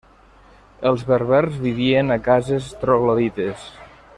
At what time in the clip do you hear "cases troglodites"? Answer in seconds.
2.29-3.69